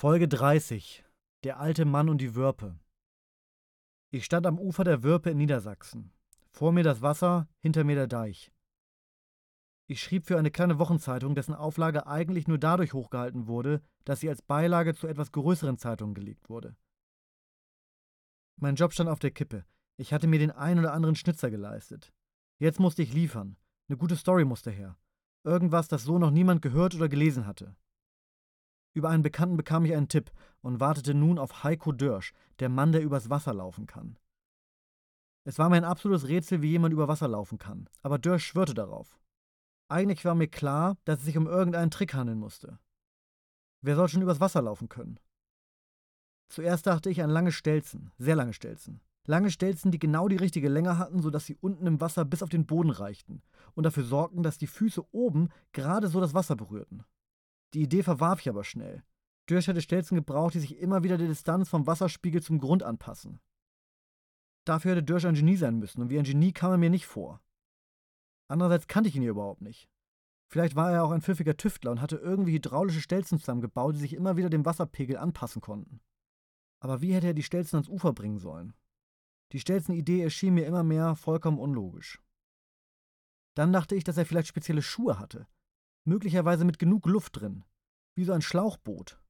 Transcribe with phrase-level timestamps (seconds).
[0.00, 1.04] Folge 30
[1.42, 2.78] Der alte Mann und die Würpe
[4.12, 6.12] Ich stand am Ufer der Würpe in Niedersachsen.
[6.52, 8.52] Vor mir das Wasser, hinter mir der Deich.
[9.88, 14.28] Ich schrieb für eine kleine Wochenzeitung, dessen Auflage eigentlich nur dadurch hochgehalten wurde, dass sie
[14.28, 16.76] als Beilage zu etwas größeren Zeitungen gelegt wurde.
[18.54, 19.64] Mein Job stand auf der Kippe.
[19.96, 22.12] Ich hatte mir den ein oder anderen Schnitzer geleistet.
[22.60, 23.56] Jetzt musste ich liefern.
[23.88, 24.96] Eine gute Story musste her.
[25.42, 27.74] Irgendwas, das so noch niemand gehört oder gelesen hatte.
[28.94, 30.30] Über einen Bekannten bekam ich einen Tipp
[30.60, 34.18] und wartete nun auf Heiko Dörsch, der Mann, der übers Wasser laufen kann.
[35.44, 38.74] Es war mir ein absolutes Rätsel, wie jemand über Wasser laufen kann, aber Dörsch schwörte
[38.74, 39.18] darauf.
[39.88, 42.78] Eigentlich war mir klar, dass es sich um irgendeinen Trick handeln musste.
[43.80, 45.18] Wer soll schon übers Wasser laufen können?
[46.48, 49.00] Zuerst dachte ich an lange Stelzen, sehr lange Stelzen.
[49.24, 52.48] Lange Stelzen, die genau die richtige Länge hatten, sodass sie unten im Wasser bis auf
[52.48, 53.42] den Boden reichten
[53.74, 57.04] und dafür sorgten, dass die Füße oben gerade so das Wasser berührten.
[57.74, 59.04] Die Idee verwarf ich aber schnell.
[59.48, 63.40] Dürsch hätte Stelzen gebraucht, die sich immer wieder der Distanz vom Wasserspiegel zum Grund anpassen.
[64.64, 67.06] Dafür hätte Dürsch ein Genie sein müssen, und wie ein Genie kam er mir nicht
[67.06, 67.40] vor.
[68.48, 69.88] Andererseits kannte ich ihn ja überhaupt nicht.
[70.50, 74.14] Vielleicht war er auch ein pfiffiger Tüftler und hatte irgendwie hydraulische Stelzen zusammengebaut, die sich
[74.14, 76.00] immer wieder dem Wasserpegel anpassen konnten.
[76.80, 78.74] Aber wie hätte er die Stelzen ans Ufer bringen sollen?
[79.52, 82.22] Die Stelzen-Idee erschien mir immer mehr vollkommen unlogisch.
[83.54, 85.46] Dann dachte ich, dass er vielleicht spezielle Schuhe hatte,
[86.08, 87.64] möglicherweise mit genug Luft drin,
[88.16, 89.20] wie so ein Schlauchboot.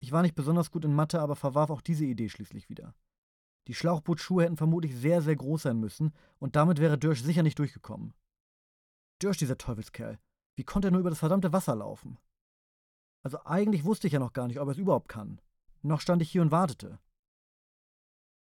[0.00, 2.94] Ich war nicht besonders gut in Mathe, aber verwarf auch diese Idee schließlich wieder.
[3.66, 7.58] Die Schlauchbootschuhe hätten vermutlich sehr, sehr groß sein müssen, und damit wäre Dörsch sicher nicht
[7.58, 8.14] durchgekommen.
[9.18, 10.18] Dörsch, dieser Teufelskerl,
[10.56, 12.18] wie konnte er nur über das verdammte Wasser laufen?
[13.22, 15.40] Also eigentlich wusste ich ja noch gar nicht, ob er es überhaupt kann.
[15.82, 16.98] Noch stand ich hier und wartete.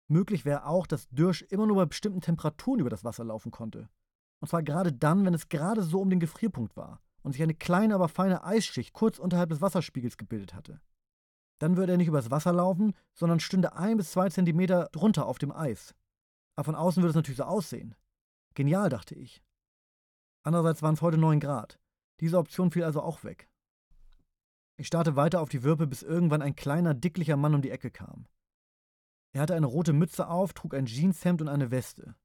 [0.09, 3.89] Möglich wäre auch, dass Dürsch immer nur bei bestimmten Temperaturen über das Wasser laufen konnte.
[4.41, 7.55] Und zwar gerade dann, wenn es gerade so um den Gefrierpunkt war und sich eine
[7.55, 10.81] kleine, aber feine Eisschicht kurz unterhalb des Wasserspiegels gebildet hatte.
[11.59, 15.39] Dann würde er nicht übers Wasser laufen, sondern stünde ein bis zwei Zentimeter drunter auf
[15.39, 15.95] dem Eis.
[16.57, 17.95] Aber von außen würde es natürlich so aussehen.
[18.55, 19.43] Genial, dachte ich.
[20.43, 21.79] Andererseits waren es heute 9 Grad.
[22.21, 23.49] Diese Option fiel also auch weg.
[24.77, 27.91] Ich starrte weiter auf die Würpe, bis irgendwann ein kleiner, dicklicher Mann um die Ecke
[27.91, 28.27] kam.
[29.33, 32.17] Er hatte eine rote Mütze auf, trug ein Jeanshemd und eine Weste.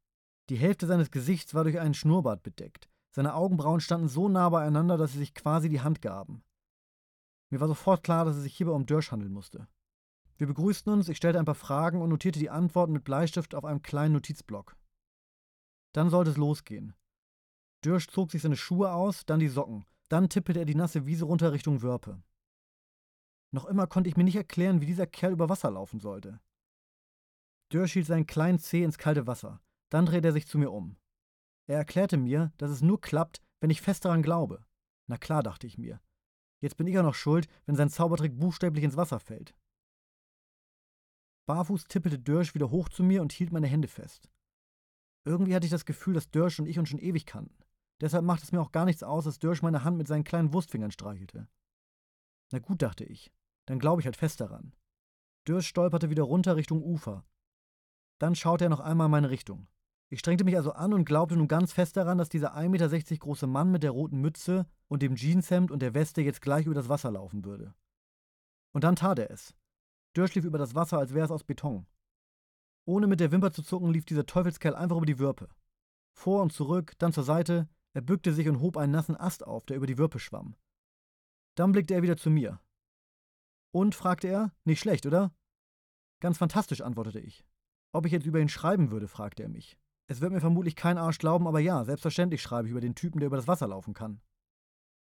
[0.49, 4.95] Die Hälfte seines Gesichts war durch einen Schnurrbart bedeckt, seine Augenbrauen standen so nah beieinander,
[4.95, 6.43] dass sie sich quasi die Hand gaben.
[7.49, 9.67] Mir war sofort klar, dass es sich hierbei um Dörsch handeln musste.
[10.37, 13.65] Wir begrüßten uns, ich stellte ein paar Fragen und notierte die Antworten mit Bleistift auf
[13.65, 14.75] einem kleinen Notizblock.
[15.93, 16.93] Dann sollte es losgehen.
[17.81, 19.87] Dörsch zog sich seine Schuhe aus, dann die Socken.
[20.09, 22.21] Dann tippelte er die nasse Wiese runter Richtung Wörpe.
[23.49, 26.39] Noch immer konnte ich mir nicht erklären, wie dieser Kerl über Wasser laufen sollte.
[27.69, 29.59] Dörsch hielt seinen kleinen Zeh ins kalte Wasser.
[29.89, 30.97] Dann drehte er sich zu mir um.
[31.67, 34.65] Er erklärte mir, dass es nur klappt, wenn ich fest daran glaube.
[35.07, 36.01] Na klar, dachte ich mir.
[36.61, 39.55] Jetzt bin ich auch noch schuld, wenn sein Zaubertrick buchstäblich ins Wasser fällt.
[41.45, 44.29] Barfuß tippelte Dörsch wieder hoch zu mir und hielt meine Hände fest.
[45.25, 47.63] Irgendwie hatte ich das Gefühl, dass Dörsch und ich uns schon ewig kannten.
[48.01, 50.53] Deshalb machte es mir auch gar nichts aus, dass Dörsch meine Hand mit seinen kleinen
[50.53, 51.47] Wurstfingern streichelte.
[52.51, 53.33] Na gut, dachte ich,
[53.65, 54.73] dann glaube ich halt fest daran.
[55.45, 57.25] Dörsch stolperte wieder runter Richtung Ufer.
[58.19, 59.67] Dann schaute er noch einmal in meine Richtung.
[60.09, 63.17] Ich strengte mich also an und glaubte nun ganz fest daran, dass dieser 1,60 Meter
[63.17, 66.75] große Mann mit der roten Mütze und dem Jeanshemd und der Weste jetzt gleich über
[66.75, 67.73] das Wasser laufen würde.
[68.73, 69.53] Und dann tat er es.
[70.13, 71.85] Dörsch lief über das Wasser, als wäre es aus Beton.
[72.85, 75.49] Ohne mit der Wimper zu zucken, lief dieser Teufelskerl einfach über die Würpe.
[76.13, 79.65] Vor und zurück, dann zur Seite, er bückte sich und hob einen nassen Ast auf,
[79.65, 80.55] der über die Würpe schwamm.
[81.55, 82.61] Dann blickte er wieder zu mir.
[83.71, 85.33] Und, fragte er, nicht schlecht, oder?
[86.21, 87.45] Ganz fantastisch, antwortete ich.
[87.91, 89.77] Ob ich jetzt über ihn schreiben würde, fragte er mich.
[90.07, 93.19] Es wird mir vermutlich kein Arsch glauben, aber ja, selbstverständlich schreibe ich über den Typen,
[93.19, 94.21] der über das Wasser laufen kann.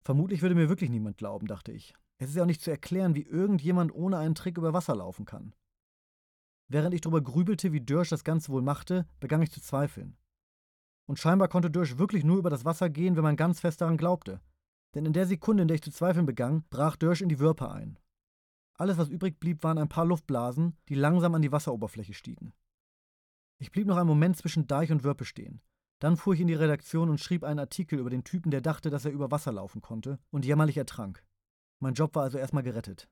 [0.01, 1.93] Vermutlich würde mir wirklich niemand glauben, dachte ich.
[2.17, 5.25] Es ist ja auch nicht zu erklären, wie irgendjemand ohne einen Trick über Wasser laufen
[5.25, 5.53] kann.
[6.69, 10.17] Während ich darüber grübelte, wie Dörsch das Ganze wohl machte, begann ich zu zweifeln.
[11.05, 13.97] Und scheinbar konnte Dörsch wirklich nur über das Wasser gehen, wenn man ganz fest daran
[13.97, 14.41] glaubte.
[14.95, 17.69] Denn in der Sekunde, in der ich zu zweifeln begann, brach Dörsch in die Würpe
[17.69, 17.99] ein.
[18.73, 22.53] Alles, was übrig blieb, waren ein paar Luftblasen, die langsam an die Wasseroberfläche stiegen.
[23.59, 25.61] Ich blieb noch einen Moment zwischen Deich und Wörpe stehen.
[25.99, 28.89] Dann fuhr ich in die Redaktion und schrieb einen Artikel über den Typen, der dachte,
[28.91, 31.23] dass er über Wasser laufen konnte und jämmerlich ertrank.
[31.79, 33.09] Mein Job war also erstmal gerettet.